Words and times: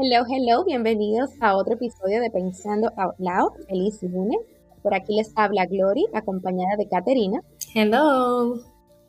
Hello, 0.00 0.24
hello, 0.30 0.64
bienvenidos 0.64 1.30
a 1.40 1.56
otro 1.56 1.74
episodio 1.74 2.20
de 2.20 2.30
Pensando 2.30 2.92
Out 2.96 3.16
Loud. 3.18 3.66
Feliz 3.66 4.00
lunes. 4.04 4.38
Por 4.80 4.94
aquí 4.94 5.16
les 5.16 5.32
habla 5.34 5.66
Glory, 5.66 6.06
acompañada 6.14 6.76
de 6.76 6.86
Caterina. 6.86 7.42
Hello. 7.74 8.60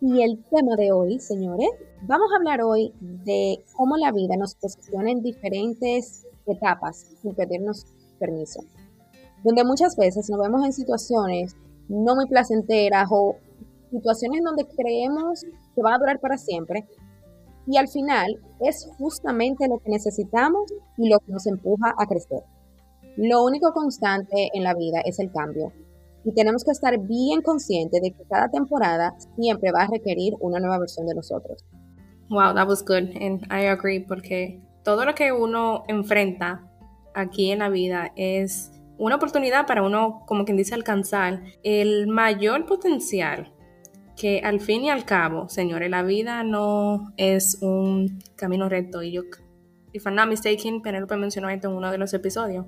Y 0.02 0.24
el 0.24 0.44
tema 0.46 0.76
de 0.78 0.92
hoy, 0.92 1.20
señores, 1.20 1.70
vamos 2.02 2.32
a 2.32 2.38
hablar 2.38 2.64
hoy 2.64 2.92
de 3.02 3.64
cómo 3.76 3.98
la 3.98 4.12
vida 4.12 4.36
nos 4.36 4.56
posiciona 4.56 5.12
en 5.12 5.22
diferentes 5.22 6.26
etapas 6.48 7.06
sin 7.22 7.36
pedirnos 7.36 7.86
permiso. 8.18 8.62
Donde 9.44 9.64
muchas 9.64 9.96
veces 9.96 10.28
nos 10.28 10.40
vemos 10.40 10.66
en 10.66 10.74
situaciones 10.74 11.56
no 11.88 12.16
muy 12.16 12.26
placenteras 12.26 13.08
o 13.12 13.36
situaciones 13.92 14.44
donde 14.44 14.66
creemos 14.66 15.46
que 15.76 15.84
van 15.84 15.94
a 15.94 16.00
durar 16.00 16.20
para 16.20 16.40
siempre, 16.40 16.88
y 17.70 17.78
al 17.78 17.88
final 17.88 18.40
es 18.62 18.90
justamente 18.98 19.68
lo 19.68 19.78
que 19.78 19.92
necesitamos 19.92 20.74
y 20.98 21.08
lo 21.08 21.20
que 21.20 21.32
nos 21.32 21.46
empuja 21.46 21.94
a 21.96 22.08
crecer. 22.08 22.40
Lo 23.16 23.44
único 23.44 23.72
constante 23.74 24.50
en 24.54 24.64
la 24.64 24.74
vida 24.74 25.02
es 25.06 25.20
el 25.20 25.32
cambio. 25.32 25.72
Y 26.26 26.34
tenemos 26.34 26.64
que 26.64 26.72
estar 26.72 26.98
bien 27.00 27.44
conscientes 27.44 28.02
de 28.02 28.12
que 28.12 28.24
cada 28.28 28.50
temporada 28.50 29.16
siempre 29.36 29.72
va 29.72 29.84
a 29.84 29.88
requerir 29.88 30.34
una 30.40 30.60
nueva 30.60 30.80
versión 30.80 31.06
de 31.06 31.14
nosotros. 31.14 31.64
Wow, 32.30 32.56
that 32.56 32.68
was 32.68 32.84
good. 32.84 33.16
And 33.22 33.44
I 33.52 33.68
agree, 33.68 34.00
porque 34.00 34.62
todo 34.84 35.06
lo 35.06 35.14
que 35.14 35.32
uno 35.32 35.84
enfrenta 35.88 36.68
aquí 37.14 37.52
en 37.52 37.60
la 37.60 37.70
vida 37.70 38.12
es 38.16 38.72
una 38.98 39.18
oportunidad 39.18 39.68
para 39.68 39.84
uno, 39.84 40.24
como 40.26 40.44
quien 40.44 40.58
dice, 40.58 40.74
alcanzar 40.74 41.44
el 41.64 42.08
mayor 42.08 42.66
potencial 42.66 43.54
que 44.20 44.42
al 44.44 44.60
fin 44.60 44.84
y 44.84 44.90
al 44.90 45.06
cabo, 45.06 45.48
señores, 45.48 45.90
la 45.90 46.04
vida 46.04 46.44
no 46.44 47.14
es 47.16 47.60
un 47.62 48.22
camino 48.36 48.68
recto. 48.68 49.02
Y 49.02 49.14
yo, 49.14 49.22
if 49.94 50.06
I'm 50.06 50.16
not 50.16 50.28
mistaken, 50.28 50.82
Penelope 50.82 51.16
mencionó 51.16 51.50
esto 51.50 51.70
en 51.70 51.76
uno 51.76 51.90
de 51.90 51.98
los 51.98 52.14
episodios. 52.14 52.66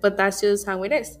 But 0.00 0.16
that's 0.16 0.40
just 0.40 0.66
how 0.66 0.82
it 0.82 0.92
is. 0.92 1.20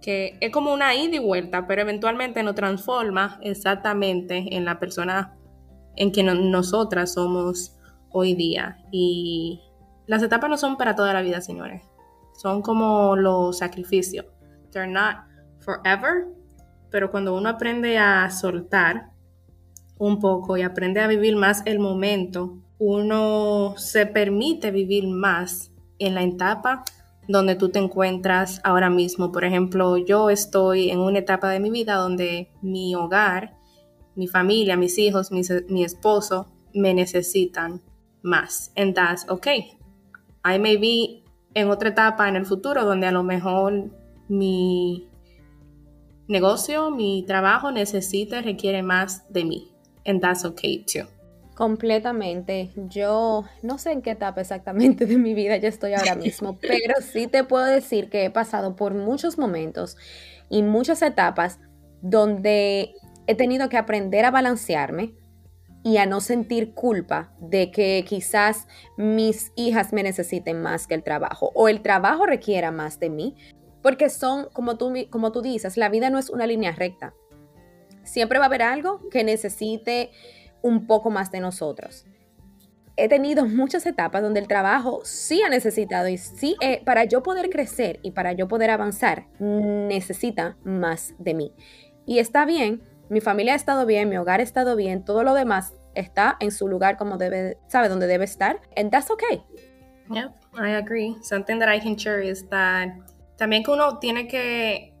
Que 0.00 0.38
es 0.40 0.50
como 0.50 0.72
una 0.72 0.94
ida 0.94 1.16
y 1.16 1.18
vuelta, 1.18 1.66
pero 1.66 1.82
eventualmente 1.82 2.42
nos 2.42 2.54
transforma 2.54 3.38
exactamente 3.42 4.56
en 4.56 4.64
la 4.64 4.80
persona 4.80 5.36
en 5.94 6.10
que 6.10 6.22
nosotras 6.22 7.12
somos 7.12 7.76
hoy 8.08 8.34
día. 8.34 8.78
Y 8.90 9.60
las 10.06 10.22
etapas 10.22 10.48
no 10.48 10.56
son 10.56 10.78
para 10.78 10.96
toda 10.96 11.12
la 11.12 11.20
vida, 11.20 11.42
señores. 11.42 11.82
Son 12.34 12.62
como 12.62 13.14
los 13.14 13.58
sacrificios. 13.58 14.24
They're 14.70 14.90
not 14.90 15.18
forever, 15.60 16.28
pero 16.92 17.10
cuando 17.10 17.34
uno 17.34 17.48
aprende 17.48 17.98
a 17.98 18.30
soltar 18.30 19.10
un 19.98 20.20
poco 20.20 20.56
y 20.56 20.62
aprende 20.62 21.00
a 21.00 21.08
vivir 21.08 21.36
más 21.36 21.62
el 21.64 21.78
momento, 21.78 22.58
uno 22.78 23.74
se 23.78 24.06
permite 24.06 24.70
vivir 24.70 25.08
más 25.08 25.72
en 25.98 26.14
la 26.14 26.22
etapa 26.22 26.84
donde 27.28 27.54
tú 27.54 27.70
te 27.70 27.78
encuentras 27.78 28.60
ahora 28.64 28.90
mismo. 28.90 29.32
Por 29.32 29.44
ejemplo, 29.44 29.96
yo 29.96 30.28
estoy 30.28 30.90
en 30.90 30.98
una 30.98 31.20
etapa 31.20 31.48
de 31.50 31.60
mi 31.60 31.70
vida 31.70 31.94
donde 31.94 32.50
mi 32.60 32.94
hogar, 32.94 33.56
mi 34.14 34.26
familia, 34.26 34.76
mis 34.76 34.98
hijos, 34.98 35.30
mi, 35.30 35.84
esposo 35.84 36.48
me 36.74 36.92
necesitan 36.92 37.80
más. 38.22 38.72
And 38.76 38.94
that's 38.94 39.28
okay. 39.28 39.78
I 40.44 40.58
may 40.58 40.76
be 40.76 41.22
en 41.54 41.70
otra 41.70 41.90
etapa 41.90 42.28
en 42.28 42.36
el 42.36 42.44
futuro 42.44 42.84
donde 42.84 43.06
a 43.06 43.12
lo 43.12 43.22
mejor 43.22 43.90
mi 44.28 45.08
negocio, 46.28 46.90
mi 46.90 47.24
trabajo 47.26 47.70
necesita, 47.70 48.40
requiere 48.40 48.82
más 48.82 49.30
de 49.32 49.44
mí. 49.44 49.72
And 50.04 50.20
that's 50.20 50.44
okay 50.44 50.84
too. 50.84 51.06
Completamente. 51.54 52.70
Yo 52.88 53.44
no 53.62 53.78
sé 53.78 53.92
en 53.92 54.02
qué 54.02 54.12
etapa 54.12 54.40
exactamente 54.40 55.06
de 55.06 55.18
mi 55.18 55.34
vida 55.34 55.58
yo 55.58 55.68
estoy 55.68 55.92
ahora 55.94 56.14
mismo, 56.14 56.58
pero 56.60 56.94
sí 57.00 57.26
te 57.26 57.44
puedo 57.44 57.64
decir 57.64 58.08
que 58.08 58.24
he 58.24 58.30
pasado 58.30 58.74
por 58.74 58.94
muchos 58.94 59.38
momentos 59.38 59.96
y 60.48 60.62
muchas 60.62 61.02
etapas 61.02 61.60
donde 62.00 62.94
he 63.26 63.34
tenido 63.34 63.68
que 63.68 63.76
aprender 63.76 64.24
a 64.24 64.30
balancearme 64.30 65.14
y 65.84 65.96
a 65.98 66.06
no 66.06 66.20
sentir 66.20 66.74
culpa 66.74 67.32
de 67.40 67.70
que 67.70 68.04
quizás 68.08 68.66
mis 68.96 69.52
hijas 69.56 69.92
me 69.92 70.02
necesiten 70.02 70.62
más 70.62 70.86
que 70.86 70.94
el 70.94 71.02
trabajo 71.02 71.50
o 71.54 71.68
el 71.68 71.82
trabajo 71.82 72.24
requiera 72.24 72.70
más 72.70 73.00
de 73.00 73.10
mí, 73.10 73.36
porque 73.82 74.08
son, 74.08 74.48
como 74.52 74.76
tú, 74.76 74.94
como 75.10 75.32
tú 75.32 75.42
dices, 75.42 75.76
la 75.76 75.88
vida 75.88 76.10
no 76.10 76.18
es 76.18 76.30
una 76.30 76.46
línea 76.46 76.72
recta. 76.72 77.14
Siempre 78.04 78.38
va 78.38 78.46
a 78.46 78.48
haber 78.48 78.62
algo 78.62 79.08
que 79.10 79.24
necesite 79.24 80.10
un 80.62 80.86
poco 80.86 81.10
más 81.10 81.30
de 81.30 81.40
nosotros. 81.40 82.06
He 82.96 83.08
tenido 83.08 83.46
muchas 83.46 83.86
etapas 83.86 84.22
donde 84.22 84.40
el 84.40 84.48
trabajo 84.48 85.00
sí 85.04 85.42
ha 85.42 85.48
necesitado 85.48 86.08
y 86.08 86.18
sí, 86.18 86.56
eh, 86.60 86.82
para 86.84 87.04
yo 87.04 87.22
poder 87.22 87.48
crecer 87.48 87.98
y 88.02 88.10
para 88.10 88.32
yo 88.32 88.48
poder 88.48 88.70
avanzar, 88.70 89.26
necesita 89.38 90.56
más 90.62 91.14
de 91.18 91.34
mí. 91.34 91.52
Y 92.06 92.18
está 92.18 92.44
bien, 92.44 92.82
mi 93.08 93.20
familia 93.20 93.54
ha 93.54 93.56
estado 93.56 93.86
bien, 93.86 94.08
mi 94.08 94.18
hogar 94.18 94.40
ha 94.40 94.42
estado 94.42 94.76
bien, 94.76 95.04
todo 95.04 95.22
lo 95.22 95.34
demás 95.34 95.74
está 95.94 96.36
en 96.40 96.50
su 96.50 96.68
lugar 96.68 96.96
como 96.96 97.16
debe, 97.16 97.58
sabe 97.66 97.88
dónde 97.88 98.06
debe 98.06 98.24
estar, 98.24 98.60
and 98.76 98.90
that's 98.90 99.10
okay. 99.10 99.42
Yep, 100.10 100.32
I 100.54 100.76
agree. 100.76 101.16
Something 101.22 101.58
that 101.60 101.68
I 101.68 101.80
can 101.80 101.96
share 101.96 102.20
is 102.20 102.46
that 102.50 102.90
también 103.42 103.64
que 103.64 103.72
uno 103.72 103.98
tiene 103.98 104.28
que 104.28 104.92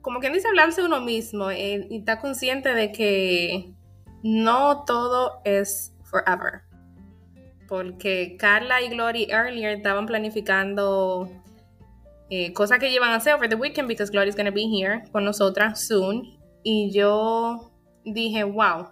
como 0.00 0.20
quien 0.20 0.32
dice, 0.32 0.48
hablarse 0.48 0.82
uno 0.82 1.02
mismo 1.02 1.50
eh, 1.50 1.86
y 1.90 1.98
está 1.98 2.18
consciente 2.18 2.72
de 2.72 2.92
que 2.92 3.74
no 4.22 4.84
todo 4.86 5.42
es 5.44 5.94
forever. 6.04 6.62
Porque 7.68 8.38
Carla 8.38 8.80
y 8.80 8.88
Glory 8.88 9.26
earlier 9.30 9.76
estaban 9.76 10.06
planificando 10.06 11.28
eh, 12.30 12.54
cosas 12.54 12.78
que 12.78 12.90
llevan 12.90 13.10
a 13.10 13.16
hacer 13.16 13.34
over 13.34 13.50
the 13.50 13.56
weekend 13.56 13.86
because 13.86 14.10
Glory 14.10 14.30
is 14.30 14.34
going 14.34 14.46
to 14.46 14.52
be 14.52 14.66
here 14.66 15.02
con 15.12 15.22
nosotras 15.22 15.86
soon. 15.86 16.38
Y 16.62 16.90
yo 16.92 17.70
dije, 18.06 18.44
wow, 18.44 18.88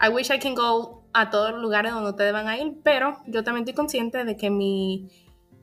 I 0.00 0.08
wish 0.08 0.30
I 0.30 0.38
can 0.38 0.54
go 0.54 1.04
a 1.12 1.28
todos 1.28 1.52
los 1.52 1.60
lugares 1.60 1.92
donde 1.92 2.08
ustedes 2.08 2.32
van 2.32 2.48
a 2.48 2.56
ir, 2.56 2.78
pero 2.82 3.18
yo 3.26 3.44
también 3.44 3.64
estoy 3.64 3.74
consciente 3.74 4.24
de 4.24 4.38
que 4.38 4.48
mi 4.48 5.10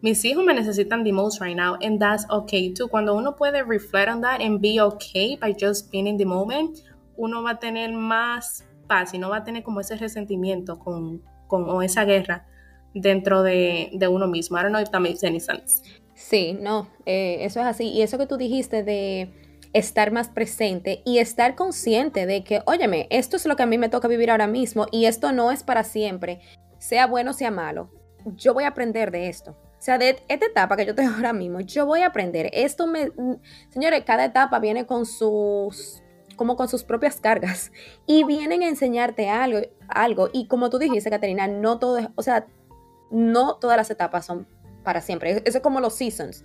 mis 0.02 0.24
hijos 0.26 0.46
me 0.46 0.54
necesitan 0.54 1.04
the 1.04 1.12
most 1.12 1.42
right 1.42 1.56
now, 1.56 1.78
and 1.82 2.00
that's 2.00 2.26
okay 2.30 2.74
too. 2.74 2.88
Cuando 2.88 3.16
uno 3.16 3.36
puede 3.36 3.64
reflect 3.64 4.10
on 4.10 4.22
that 4.22 4.42
and 4.42 4.62
be 4.62 4.80
okay 4.80 5.38
by 5.38 5.54
just 5.54 5.92
being 5.92 6.08
in 6.08 6.18
the 6.18 6.26
moment, 6.26 6.80
uno 7.16 7.44
va 7.44 7.52
a 7.52 7.60
tener 7.60 7.92
más 7.94 8.64
paz 8.88 9.14
y 9.14 9.18
no 9.18 9.30
va 9.30 9.38
a 9.38 9.44
tener 9.44 9.64
como 9.64 9.80
ese 9.80 9.96
resentimiento 9.98 10.80
con, 10.80 11.22
con 11.48 11.70
o 11.70 11.82
esa 11.82 12.06
guerra 12.06 12.46
dentro 12.94 13.44
de, 13.44 13.90
de, 13.94 14.08
uno 14.08 14.28
mismo. 14.28 14.58
I 14.58 14.62
don't 14.62 14.72
know 14.72 14.82
if 14.82 14.90
that 14.92 15.02
makes 15.02 15.24
any 15.24 15.40
sense. 15.40 15.82
Sí, 16.14 16.58
no, 16.60 16.90
eh, 17.06 17.40
eso 17.42 17.60
es 17.60 17.66
así. 17.66 17.90
Y 17.90 18.02
eso 18.02 18.18
que 18.18 18.28
tú 18.28 18.38
dijiste 18.38 18.84
de 18.84 19.32
estar 19.74 20.12
más 20.12 20.30
presente 20.30 21.02
y 21.06 21.20
estar 21.20 21.56
consciente 21.56 22.26
de 22.26 22.44
que, 22.44 22.62
óyeme, 22.66 23.08
esto 23.10 23.36
es 23.36 23.46
lo 23.46 23.56
que 23.56 23.64
a 23.64 23.68
mí 23.68 23.78
me 23.78 23.90
toca 23.90 24.08
vivir 24.08 24.32
ahora 24.32 24.48
mismo 24.48 24.88
y 24.92 25.06
esto 25.06 25.32
no 25.32 25.52
es 25.52 25.64
para 25.64 25.84
siempre, 25.84 26.40
sea 26.80 27.06
bueno, 27.06 27.34
sea 27.34 27.52
malo. 27.52 27.92
Yo 28.36 28.54
voy 28.54 28.64
a 28.64 28.70
aprender 28.70 29.12
de 29.12 29.28
esto. 29.28 29.56
O 29.78 29.82
sea, 29.82 29.98
de 29.98 30.22
esta 30.28 30.46
etapa 30.46 30.76
que 30.76 30.86
yo 30.86 30.96
tengo 30.96 31.12
ahora 31.16 31.34
mismo, 31.34 31.60
yo 31.62 31.86
voy 31.86 32.02
a 32.02 32.08
aprender. 32.08 32.50
Esto 32.54 32.88
me. 32.88 33.12
Señores, 33.70 34.04
cada 34.06 34.26
etapa 34.26 34.60
viene 34.60 34.86
con 34.86 35.06
sus. 35.06 36.04
como 36.36 36.56
con 36.56 36.68
sus 36.68 36.84
propias 36.84 37.20
cargas. 37.20 37.72
Y 38.06 38.24
vienen 38.24 38.64
a 38.64 38.68
enseñarte 38.68 39.30
algo. 39.30 39.60
algo. 39.88 40.30
Y 40.34 40.48
como 40.48 40.70
tú 40.70 40.80
dijiste, 40.80 41.10
Caterina, 41.10 41.48
no 41.48 41.80
todo 41.80 42.12
O 42.16 42.24
sea, 42.24 42.48
no 43.12 43.56
todas 43.56 43.78
las 43.78 43.90
etapas 43.90 44.26
son 44.26 44.48
para 44.84 45.02
siempre. 45.02 45.42
Eso 45.46 45.58
es 45.58 45.64
como 45.64 45.80
los 45.80 45.96
seasons. 45.96 46.44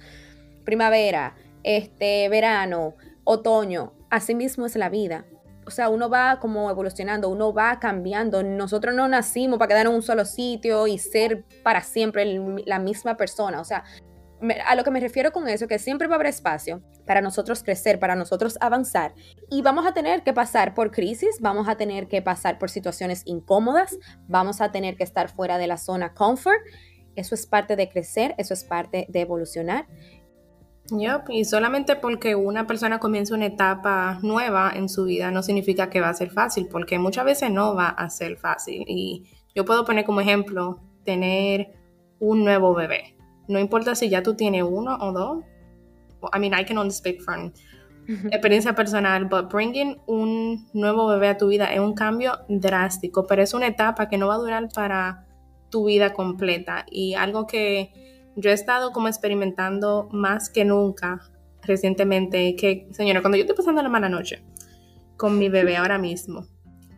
Primavera, 0.64 1.36
este, 1.62 2.28
verano, 2.28 2.94
otoño. 3.24 3.94
Así 4.10 4.34
mismo 4.34 4.66
es 4.66 4.76
la 4.76 4.90
vida 4.90 5.24
o 5.66 5.70
sea, 5.70 5.88
uno 5.88 6.08
va 6.10 6.38
como 6.40 6.70
evolucionando, 6.70 7.28
uno 7.28 7.52
va 7.52 7.78
cambiando. 7.78 8.42
Nosotros 8.42 8.94
no 8.94 9.08
nacimos 9.08 9.58
para 9.58 9.68
quedar 9.68 9.86
en 9.86 9.92
un 9.92 10.02
solo 10.02 10.24
sitio 10.24 10.86
y 10.86 10.98
ser 10.98 11.44
para 11.62 11.82
siempre 11.82 12.40
la 12.66 12.78
misma 12.78 13.16
persona. 13.16 13.60
O 13.60 13.64
sea, 13.64 13.84
a 14.66 14.74
lo 14.74 14.82
que 14.82 14.90
me 14.90 15.00
refiero 15.00 15.30
con 15.32 15.48
eso, 15.48 15.68
que 15.68 15.78
siempre 15.78 16.08
va 16.08 16.14
a 16.14 16.16
haber 16.16 16.26
espacio 16.26 16.82
para 17.06 17.20
nosotros 17.20 17.62
crecer, 17.62 18.00
para 18.00 18.16
nosotros 18.16 18.58
avanzar. 18.60 19.14
Y 19.50 19.62
vamos 19.62 19.86
a 19.86 19.92
tener 19.92 20.22
que 20.22 20.32
pasar 20.32 20.74
por 20.74 20.90
crisis, 20.90 21.38
vamos 21.40 21.68
a 21.68 21.76
tener 21.76 22.08
que 22.08 22.22
pasar 22.22 22.58
por 22.58 22.70
situaciones 22.70 23.22
incómodas, 23.24 23.96
vamos 24.26 24.60
a 24.60 24.72
tener 24.72 24.96
que 24.96 25.04
estar 25.04 25.28
fuera 25.28 25.58
de 25.58 25.68
la 25.68 25.78
zona 25.78 26.12
comfort. 26.14 26.60
Eso 27.14 27.34
es 27.34 27.46
parte 27.46 27.76
de 27.76 27.88
crecer, 27.88 28.34
eso 28.38 28.54
es 28.54 28.64
parte 28.64 29.06
de 29.08 29.20
evolucionar. 29.20 29.86
Yep, 30.90 31.30
y 31.30 31.44
solamente 31.44 31.96
porque 31.96 32.34
una 32.34 32.66
persona 32.66 32.98
comienza 32.98 33.34
una 33.34 33.46
etapa 33.46 34.18
nueva 34.22 34.72
en 34.74 34.88
su 34.88 35.04
vida 35.04 35.30
no 35.30 35.42
significa 35.42 35.88
que 35.88 36.00
va 36.00 36.08
a 36.08 36.14
ser 36.14 36.30
fácil, 36.30 36.68
porque 36.68 36.98
muchas 36.98 37.24
veces 37.24 37.50
no 37.50 37.74
va 37.74 37.88
a 37.88 38.10
ser 38.10 38.36
fácil. 38.36 38.84
Y 38.86 39.24
yo 39.54 39.64
puedo 39.64 39.84
poner 39.84 40.04
como 40.04 40.20
ejemplo 40.20 40.80
tener 41.04 41.72
un 42.18 42.44
nuevo 42.44 42.74
bebé. 42.74 43.16
No 43.48 43.58
importa 43.58 43.94
si 43.94 44.08
ya 44.08 44.22
tú 44.22 44.34
tienes 44.34 44.64
uno 44.64 44.96
o 45.00 45.12
dos. 45.12 45.44
I 46.34 46.38
mean, 46.38 46.52
I 46.58 46.64
can 46.64 46.78
only 46.78 46.92
speak 46.92 47.20
from 47.22 47.52
experiencia 48.30 48.74
personal, 48.74 49.24
but 49.26 49.50
bringing 49.50 50.00
un 50.06 50.66
nuevo 50.72 51.06
bebé 51.06 51.28
a 51.28 51.36
tu 51.36 51.48
vida 51.48 51.72
es 51.72 51.80
un 51.80 51.94
cambio 51.94 52.38
drástico, 52.48 53.26
pero 53.26 53.42
es 53.42 53.54
una 53.54 53.68
etapa 53.68 54.08
que 54.08 54.18
no 54.18 54.28
va 54.28 54.34
a 54.34 54.38
durar 54.38 54.68
para 54.74 55.26
tu 55.70 55.86
vida 55.86 56.12
completa 56.12 56.84
y 56.90 57.14
algo 57.14 57.46
que 57.46 57.92
yo 58.36 58.50
he 58.50 58.54
estado 58.54 58.92
como 58.92 59.08
experimentando 59.08 60.08
más 60.12 60.50
que 60.50 60.64
nunca 60.64 61.20
recientemente 61.62 62.56
que, 62.56 62.88
señora, 62.92 63.20
cuando 63.20 63.36
yo 63.36 63.42
estoy 63.42 63.56
pasando 63.56 63.82
la 63.82 63.88
mala 63.88 64.08
noche 64.08 64.44
con 65.16 65.38
mi 65.38 65.48
bebé 65.48 65.76
ahora 65.76 65.98
mismo, 65.98 66.46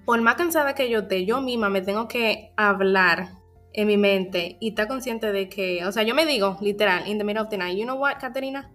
por 0.04 0.20
más 0.20 0.36
cansada 0.36 0.74
que 0.74 0.88
yo 0.90 1.00
esté, 1.00 1.24
yo 1.24 1.40
misma 1.40 1.68
me 1.68 1.80
tengo 1.80 2.08
que 2.08 2.52
hablar 2.56 3.28
en 3.72 3.88
mi 3.88 3.96
mente 3.96 4.56
y 4.60 4.70
estar 4.70 4.86
consciente 4.86 5.32
de 5.32 5.48
que, 5.48 5.84
o 5.84 5.92
sea, 5.92 6.02
yo 6.02 6.14
me 6.14 6.26
digo, 6.26 6.56
literal, 6.60 7.06
in 7.08 7.18
the 7.18 7.24
middle 7.24 7.42
of 7.42 7.50
the 7.50 7.58
night, 7.58 7.76
you 7.76 7.84
know 7.84 7.96
what, 7.96 8.18
Caterina? 8.20 8.70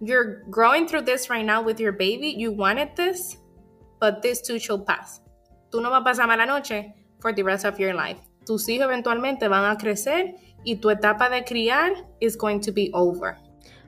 You're 0.00 0.44
growing 0.48 0.86
through 0.86 1.04
this 1.04 1.28
right 1.28 1.44
now 1.44 1.62
with 1.62 1.80
your 1.80 1.92
baby. 1.92 2.32
You 2.36 2.52
wanted 2.52 2.94
this, 2.94 3.36
but 4.00 4.22
this 4.22 4.40
too 4.40 4.58
shall 4.58 4.84
pass. 4.84 5.20
Tú 5.70 5.82
no 5.82 5.90
vas 5.90 6.02
a 6.02 6.04
pasar 6.04 6.28
mala 6.28 6.46
noche 6.46 6.94
for 7.20 7.32
the 7.32 7.42
rest 7.42 7.64
of 7.64 7.78
your 7.80 7.94
life. 7.94 8.18
Tus 8.46 8.68
hijos 8.68 8.86
eventualmente 8.86 9.48
van 9.48 9.64
a 9.64 9.76
crecer 9.76 10.34
y 10.64 10.76
tu 10.76 10.90
etapa 10.90 11.28
de 11.30 11.44
criar 11.44 11.92
is 12.20 12.36
going 12.36 12.60
to 12.60 12.72
be 12.72 12.90
over. 12.92 13.36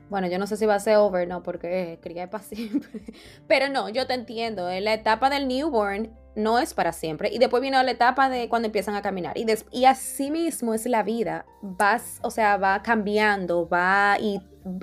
Bueno, 0.09 0.27
yo 0.27 0.37
no 0.39 0.45
sé 0.45 0.57
si 0.57 0.65
va 0.65 0.75
a 0.75 0.79
ser 0.79 0.97
over, 0.97 1.25
no, 1.25 1.41
porque 1.41 1.97
criar 2.01 2.29
para 2.29 2.43
siempre. 2.43 3.01
Pero 3.47 3.69
no, 3.69 3.87
yo 3.87 4.07
te 4.07 4.13
entiendo. 4.13 4.69
La 4.69 4.93
etapa 4.93 5.29
del 5.29 5.47
newborn 5.47 6.13
no 6.35 6.59
es 6.59 6.73
para 6.73 6.91
siempre. 6.91 7.29
Y 7.31 7.39
después 7.39 7.61
viene 7.61 7.81
la 7.81 7.91
etapa 7.91 8.29
de 8.29 8.49
cuando 8.49 8.65
empiezan 8.65 8.95
a 8.95 9.01
caminar. 9.01 9.37
Y, 9.37 9.45
y 9.71 9.85
así 9.85 10.29
mismo 10.29 10.73
es 10.73 10.85
la 10.85 11.03
vida. 11.03 11.45
Vas, 11.61 12.19
o 12.23 12.29
sea, 12.29 12.57
va 12.57 12.81
cambiando, 12.81 13.69
va 13.69 14.17
y, 14.19 14.41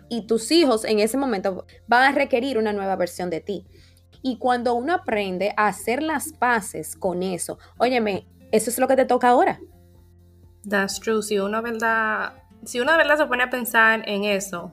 y 0.09 0.27
tus 0.27 0.51
hijos 0.51 0.87
en 0.87 0.99
ese 0.99 1.19
momento 1.19 1.67
van 1.87 2.05
a 2.05 2.13
requerir 2.13 2.57
una 2.57 2.73
nueva 2.73 2.97
versión 2.97 3.29
de 3.29 3.41
ti. 3.41 3.67
Y 4.23 4.39
cuando 4.39 4.75
uno 4.75 4.95
aprende 4.95 5.53
a 5.57 5.69
hacer 5.69 6.03
las 6.03 6.33
paces 6.33 6.97
con 6.97 7.23
eso, 7.23 7.59
óyeme, 7.79 8.27
eso 8.51 8.71
es 8.71 8.79
lo 8.79 8.89
que 8.89 8.97
te 8.97 9.05
toca 9.05 9.29
ahora. 9.29 9.61
That's 10.69 10.99
true. 10.99 11.23
Si 11.23 11.39
uno, 11.39 11.63
verdad, 11.63 12.35
si 12.65 12.81
uno 12.81 12.97
verdad 12.97 13.17
se 13.17 13.27
pone 13.27 13.43
a 13.43 13.51
pensar 13.51 14.03
en 14.07 14.25
eso, 14.25 14.73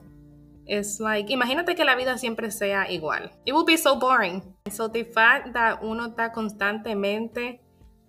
es 0.66 1.00
like, 1.00 1.32
imagínate 1.32 1.74
que 1.74 1.84
la 1.84 1.94
vida 1.94 2.18
siempre 2.18 2.50
sea 2.50 2.90
igual. 2.90 3.30
It 3.44 3.54
would 3.54 3.66
be 3.66 3.78
so 3.78 3.96
boring. 3.98 4.42
So 4.70 4.88
the 4.88 5.04
fact 5.04 5.52
that 5.54 5.78
uno 5.82 6.08
está 6.08 6.32
constantemente 6.32 7.60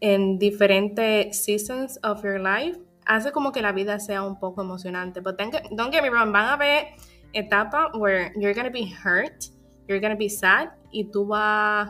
en 0.02 0.38
diferentes 0.38 1.44
seasons 1.44 2.00
of 2.04 2.24
your 2.24 2.40
life 2.40 2.78
hace 3.06 3.32
como 3.32 3.52
que 3.52 3.62
la 3.62 3.72
vida 3.72 4.00
sea 4.00 4.24
un 4.24 4.38
poco 4.40 4.62
emocionante. 4.62 5.22
But 5.22 5.38
then, 5.38 5.52
don't 5.76 5.92
get 5.92 6.04
me 6.04 6.10
wrong, 6.10 6.32
van 6.32 6.46
a 6.46 6.54
haber 6.54 6.96
etapas 7.34 7.92
where 7.94 8.34
you're 8.36 8.54
to 8.54 8.70
be 8.70 8.86
hurt, 8.86 9.46
you're 9.88 10.02
to 10.02 10.16
be 10.16 10.30
sad 10.30 10.70
y 10.92 11.10
tú 11.12 11.28
vas 11.28 11.90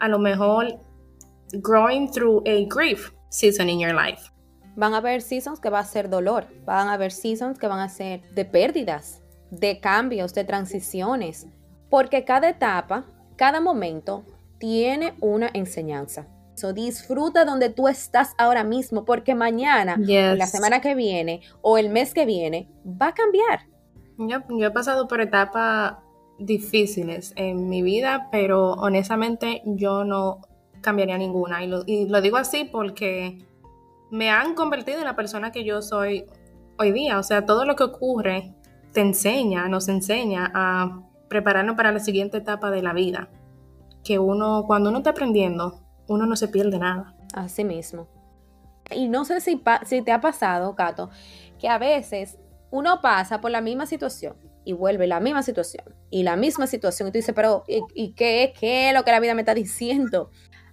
a 0.00 0.08
lo 0.08 0.18
mejor 0.18 0.80
growing 1.60 2.08
through 2.08 2.42
a 2.46 2.66
grief 2.66 3.12
season 3.30 3.68
in 3.68 3.80
your 3.80 3.94
life. 3.94 4.30
Van 4.76 4.94
a 4.94 4.98
haber 4.98 5.22
seasons 5.22 5.60
que 5.60 5.70
va 5.70 5.78
a 5.78 5.84
ser 5.84 6.08
dolor, 6.08 6.46
van 6.64 6.88
a 6.88 6.94
haber 6.94 7.12
seasons 7.12 7.58
que 7.58 7.68
van 7.68 7.80
a 7.80 7.88
ser 7.88 8.22
de 8.34 8.44
pérdidas, 8.44 9.22
de 9.50 9.80
cambios, 9.80 10.34
de 10.34 10.44
transiciones, 10.44 11.46
porque 11.90 12.24
cada 12.24 12.48
etapa, 12.48 13.04
cada 13.36 13.60
momento 13.60 14.24
tiene 14.58 15.14
una 15.20 15.50
enseñanza. 15.52 16.26
So, 16.54 16.72
disfruta 16.72 17.44
donde 17.44 17.68
tú 17.68 17.88
estás 17.88 18.34
ahora 18.38 18.62
mismo, 18.62 19.04
porque 19.04 19.34
mañana, 19.34 19.96
la 19.98 20.46
semana 20.46 20.80
que 20.80 20.94
viene 20.94 21.40
o 21.62 21.78
el 21.78 21.88
mes 21.88 22.14
que 22.14 22.26
viene, 22.26 22.68
va 22.86 23.08
a 23.08 23.14
cambiar. 23.14 23.66
Yo, 24.18 24.38
yo 24.48 24.66
he 24.66 24.70
pasado 24.70 25.08
por 25.08 25.20
etapas 25.20 25.96
difíciles 26.38 27.32
en 27.36 27.68
mi 27.68 27.82
vida, 27.82 28.28
pero 28.30 28.72
honestamente 28.74 29.62
yo 29.64 30.04
no 30.04 30.42
cambiaría 30.80 31.18
ninguna. 31.18 31.64
Y 31.64 31.66
lo, 31.66 31.82
y 31.86 32.06
lo 32.06 32.20
digo 32.20 32.36
así 32.36 32.64
porque 32.64 33.38
me 34.10 34.30
han 34.30 34.54
convertido 34.54 34.98
en 34.98 35.04
la 35.04 35.16
persona 35.16 35.52
que 35.52 35.64
yo 35.64 35.82
soy 35.82 36.26
hoy 36.78 36.92
día. 36.92 37.18
O 37.18 37.22
sea, 37.22 37.46
todo 37.46 37.64
lo 37.64 37.76
que 37.76 37.84
ocurre 37.84 38.54
te 38.92 39.00
enseña, 39.00 39.68
nos 39.68 39.88
enseña 39.88 40.50
a 40.54 41.02
prepararnos 41.28 41.76
para 41.76 41.92
la 41.92 42.00
siguiente 42.00 42.38
etapa 42.38 42.70
de 42.70 42.82
la 42.82 42.92
vida. 42.92 43.28
Que 44.04 44.18
uno, 44.18 44.64
cuando 44.66 44.90
uno 44.90 44.98
está 44.98 45.10
aprendiendo, 45.10 45.82
uno 46.06 46.26
no 46.26 46.36
se 46.36 46.48
pierde 46.48 46.78
nada. 46.78 47.16
Así 47.34 47.64
mismo. 47.64 48.06
Y 48.90 49.08
no 49.08 49.24
sé 49.24 49.40
si, 49.40 49.62
si 49.84 50.02
te 50.02 50.12
ha 50.12 50.20
pasado, 50.20 50.74
Cato, 50.76 51.10
que 51.58 51.68
a 51.68 51.78
veces 51.78 52.38
uno 52.70 53.00
pasa 53.00 53.40
por 53.40 53.50
la 53.50 53.60
misma 53.60 53.86
situación 53.86 54.36
y 54.64 54.72
vuelve 54.72 55.06
la 55.06 55.20
misma 55.20 55.42
situación 55.42 55.84
y 56.10 56.22
la 56.22 56.36
misma 56.36 56.66
situación 56.66 57.08
y 57.08 57.12
tú 57.12 57.18
dices, 57.18 57.34
pero 57.34 57.64
¿y, 57.66 58.12
qué, 58.12 58.52
qué 58.58 58.88
es 58.88 58.94
lo 58.94 59.04
que 59.04 59.10
la 59.10 59.20
vida 59.20 59.34
me 59.34 59.42
está 59.42 59.54
diciendo? 59.54 60.30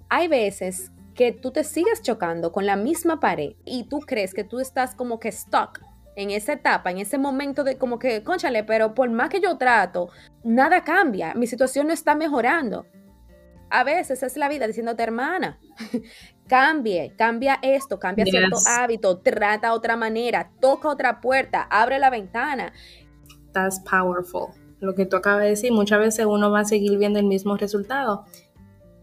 Hay 0.09 0.27
veces 0.27 0.91
que 1.21 1.31
tú 1.31 1.51
te 1.51 1.63
sigues 1.63 2.01
chocando 2.01 2.51
con 2.51 2.65
la 2.65 2.75
misma 2.75 3.19
pared 3.19 3.51
y 3.63 3.83
tú 3.83 3.99
crees 3.99 4.33
que 4.33 4.43
tú 4.43 4.59
estás 4.59 4.95
como 4.95 5.19
que 5.19 5.31
stuck 5.31 5.79
en 6.15 6.31
esa 6.31 6.53
etapa, 6.53 6.89
en 6.89 6.97
ese 6.97 7.19
momento 7.19 7.63
de 7.63 7.77
como 7.77 7.99
que, 7.99 8.23
conchale, 8.23 8.63
pero 8.63 8.95
por 8.95 9.07
más 9.11 9.29
que 9.29 9.39
yo 9.39 9.55
trato, 9.55 10.09
nada 10.43 10.83
cambia, 10.83 11.35
mi 11.35 11.45
situación 11.45 11.85
no 11.85 11.93
está 11.93 12.15
mejorando. 12.15 12.87
A 13.69 13.83
veces 13.83 14.23
es 14.23 14.35
la 14.35 14.49
vida 14.49 14.65
diciéndote, 14.65 15.03
hermana, 15.03 15.59
cambie, 16.47 17.13
cambia 17.15 17.59
esto, 17.61 17.99
cambia 17.99 18.25
cierto 18.25 18.57
hábito, 18.67 19.19
trata 19.19 19.75
otra 19.75 19.95
manera, 19.95 20.49
toca 20.59 20.89
otra 20.89 21.21
puerta, 21.21 21.67
abre 21.69 21.99
la 21.99 22.09
ventana. 22.09 22.73
That's 23.53 23.79
powerful. 23.81 24.47
Lo 24.79 24.95
que 24.95 25.05
tú 25.05 25.17
acabas 25.17 25.43
de 25.43 25.49
decir, 25.49 25.71
muchas 25.71 25.99
veces 25.99 26.25
uno 26.25 26.49
va 26.49 26.61
a 26.61 26.65
seguir 26.65 26.97
viendo 26.97 27.19
el 27.19 27.27
mismo 27.27 27.57
resultado. 27.57 28.25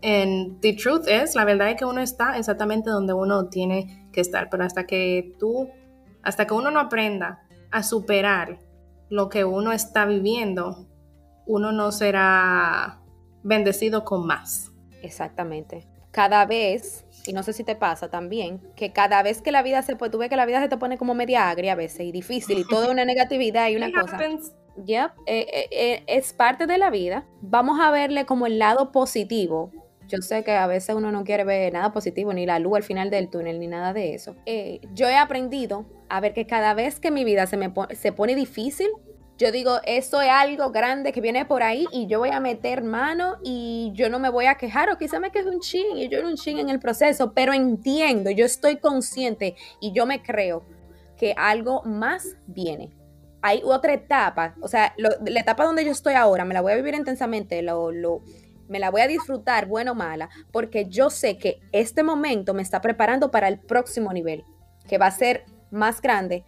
And 0.02 0.60
the 0.60 0.74
truth 0.74 1.08
is, 1.08 1.34
la 1.34 1.44
verdad 1.44 1.70
es 1.70 1.76
que 1.76 1.84
uno 1.84 2.00
está 2.00 2.38
exactamente 2.38 2.88
donde 2.90 3.12
uno 3.12 3.48
tiene 3.48 4.08
que 4.12 4.20
estar, 4.20 4.48
pero 4.48 4.64
hasta 4.64 4.86
que 4.86 5.34
tú 5.38 5.68
hasta 6.22 6.46
que 6.46 6.54
uno 6.54 6.70
no 6.70 6.80
aprenda 6.80 7.42
a 7.70 7.82
superar 7.82 8.58
lo 9.08 9.28
que 9.28 9.44
uno 9.44 9.72
está 9.72 10.04
viviendo, 10.04 10.86
uno 11.46 11.72
no 11.72 11.92
será 11.92 13.00
bendecido 13.42 14.04
con 14.04 14.26
más. 14.26 14.70
Exactamente. 15.02 15.86
Cada 16.10 16.44
vez, 16.46 17.06
y 17.26 17.32
no 17.32 17.42
sé 17.42 17.52
si 17.52 17.64
te 17.64 17.76
pasa 17.76 18.10
también, 18.10 18.60
que 18.76 18.92
cada 18.92 19.22
vez 19.22 19.40
que 19.40 19.52
la 19.52 19.62
vida 19.62 19.82
se 19.82 19.96
pone, 19.96 20.10
tú 20.10 20.18
ves 20.18 20.28
que 20.28 20.36
la 20.36 20.46
vida 20.46 20.60
se 20.60 20.68
te 20.68 20.76
pone 20.76 20.98
como 20.98 21.14
media 21.14 21.48
agria 21.48 21.72
a 21.72 21.76
veces 21.76 22.00
y 22.00 22.12
difícil 22.12 22.58
y 22.58 22.64
toda 22.66 22.90
una 22.90 23.04
negatividad 23.06 23.68
y 23.68 23.76
una 23.76 23.90
cosa. 23.90 24.18
Ya, 24.84 25.14
eh, 25.26 25.46
eh, 25.52 25.68
eh, 25.72 26.04
es 26.06 26.32
parte 26.32 26.66
de 26.66 26.78
la 26.78 26.90
vida. 26.90 27.26
Vamos 27.40 27.80
a 27.80 27.90
verle 27.90 28.26
como 28.26 28.46
el 28.46 28.58
lado 28.58 28.92
positivo 28.92 29.72
yo 30.08 30.18
sé 30.22 30.42
que 30.42 30.52
a 30.52 30.66
veces 30.66 30.94
uno 30.96 31.12
no 31.12 31.24
quiere 31.24 31.44
ver 31.44 31.72
nada 31.72 31.92
positivo, 31.92 32.32
ni 32.32 32.46
la 32.46 32.58
luz 32.58 32.78
al 32.78 32.82
final 32.82 33.10
del 33.10 33.28
túnel, 33.28 33.60
ni 33.60 33.66
nada 33.66 33.92
de 33.92 34.14
eso. 34.14 34.36
Eh, 34.46 34.80
yo 34.94 35.06
he 35.08 35.16
aprendido 35.16 35.86
a 36.08 36.20
ver 36.20 36.32
que 36.32 36.46
cada 36.46 36.74
vez 36.74 36.98
que 36.98 37.10
mi 37.10 37.24
vida 37.24 37.46
se 37.46 37.56
me 37.56 37.72
se 37.92 38.12
pone 38.12 38.34
difícil, 38.34 38.88
yo 39.38 39.52
digo, 39.52 39.78
esto 39.84 40.20
es 40.20 40.30
algo 40.30 40.72
grande 40.72 41.12
que 41.12 41.20
viene 41.20 41.44
por 41.44 41.62
ahí 41.62 41.86
y 41.92 42.08
yo 42.08 42.18
voy 42.18 42.30
a 42.30 42.40
meter 42.40 42.82
mano 42.82 43.36
y 43.44 43.92
yo 43.94 44.10
no 44.10 44.18
me 44.18 44.30
voy 44.30 44.46
a 44.46 44.56
quejar 44.56 44.90
o 44.90 44.98
quizá 44.98 45.20
me 45.20 45.30
queje 45.30 45.48
un 45.48 45.60
ching 45.60 45.96
y 45.96 46.08
yo 46.08 46.18
era 46.18 46.26
un 46.26 46.34
ching 46.34 46.58
en 46.58 46.68
el 46.70 46.80
proceso, 46.80 47.32
pero 47.34 47.52
entiendo, 47.52 48.30
yo 48.30 48.44
estoy 48.44 48.78
consciente 48.78 49.54
y 49.80 49.92
yo 49.92 50.06
me 50.06 50.22
creo 50.22 50.64
que 51.16 51.34
algo 51.36 51.82
más 51.84 52.36
viene. 52.48 52.96
Hay 53.40 53.62
otra 53.64 53.92
etapa, 53.92 54.56
o 54.60 54.66
sea, 54.66 54.92
la 54.96 55.40
etapa 55.40 55.64
donde 55.64 55.84
yo 55.84 55.92
estoy 55.92 56.14
ahora, 56.14 56.44
me 56.44 56.54
la 56.54 56.60
voy 56.60 56.72
a 56.72 56.76
vivir 56.76 56.96
intensamente, 56.96 57.62
lo, 57.62 57.92
lo, 57.92 58.22
me 58.68 58.78
la 58.78 58.90
voy 58.90 59.00
a 59.00 59.08
disfrutar, 59.08 59.66
buena 59.66 59.92
o 59.92 59.94
mala, 59.94 60.28
porque 60.52 60.86
yo 60.86 61.10
sé 61.10 61.38
que 61.38 61.60
este 61.72 62.02
momento 62.02 62.54
me 62.54 62.62
está 62.62 62.80
preparando 62.80 63.30
para 63.30 63.48
el 63.48 63.58
próximo 63.58 64.12
nivel, 64.12 64.44
que 64.88 64.98
va 64.98 65.06
a 65.06 65.10
ser 65.10 65.44
más 65.70 66.00
grande 66.00 66.44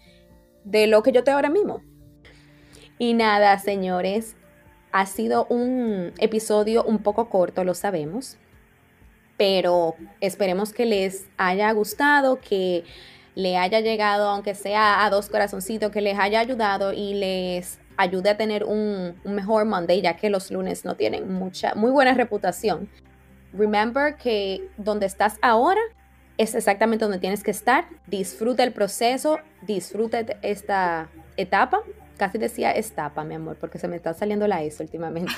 de 0.64 0.86
lo 0.86 1.02
que 1.02 1.12
yo 1.12 1.24
tengo 1.24 1.36
ahora 1.36 1.50
mismo. 1.50 1.82
Y 2.98 3.14
nada, 3.14 3.58
señores, 3.58 4.36
ha 4.92 5.06
sido 5.06 5.46
un 5.48 6.12
episodio 6.18 6.84
un 6.84 6.98
poco 6.98 7.30
corto, 7.30 7.64
lo 7.64 7.74
sabemos, 7.74 8.36
pero 9.36 9.94
esperemos 10.20 10.72
que 10.72 10.84
les 10.84 11.26
haya 11.38 11.72
gustado, 11.72 12.40
que 12.40 12.84
le 13.34 13.56
haya 13.56 13.80
llegado, 13.80 14.28
aunque 14.28 14.54
sea 14.54 15.04
a 15.04 15.10
dos 15.10 15.30
corazoncitos, 15.30 15.90
que 15.90 16.02
les 16.02 16.18
haya 16.18 16.40
ayudado 16.40 16.92
y 16.92 17.14
les 17.14 17.78
ayude 18.00 18.30
a 18.30 18.36
tener 18.38 18.64
un, 18.64 19.20
mejor 19.24 19.66
Monday, 19.66 20.00
ya 20.00 20.16
que 20.16 20.30
los 20.30 20.50
lunes 20.50 20.86
no 20.86 20.96
tienen 20.96 21.30
mucha, 21.30 21.74
muy 21.74 21.90
buena 21.90 22.14
reputación. 22.14 22.88
Remember 23.52 24.16
que 24.16 24.70
donde 24.78 25.04
estás 25.04 25.36
ahora 25.42 25.82
es 26.38 26.54
exactamente 26.54 27.04
donde 27.04 27.18
tienes 27.18 27.42
que 27.42 27.50
estar. 27.50 27.84
Disfruta 28.06 28.64
el 28.64 28.72
proceso, 28.72 29.38
disfruta 29.60 30.20
esta 30.40 31.10
etapa. 31.36 31.80
Casi 32.16 32.38
decía 32.38 32.72
etapa, 32.72 33.22
mi 33.22 33.34
amor, 33.34 33.58
porque 33.60 33.78
se 33.78 33.86
me 33.86 33.96
está 33.96 34.14
saliendo 34.14 34.46
la 34.46 34.62
S 34.62 34.82
últimamente. 34.82 35.34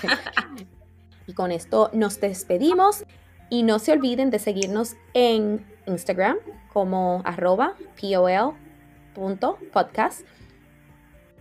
y 1.27 1.33
con 1.33 1.51
esto 1.51 1.91
nos 1.93 2.21
despedimos. 2.21 3.05
Y 3.51 3.65
no 3.65 3.81
se 3.81 3.91
olviden 3.91 4.31
de 4.31 4.39
seguirnos 4.39 4.95
en 5.15 5.67
Instagram 5.87 6.37
como 6.73 7.23
arroba 7.25 7.75
pol.podcast 9.15 10.23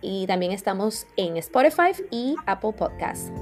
y 0.02 0.26
también 0.26 0.52
estamos 0.52 1.06
en 1.16 1.36
Spotify 1.38 1.92
y 2.10 2.34
Apple 2.46 2.72
Podcasts. 2.72 3.32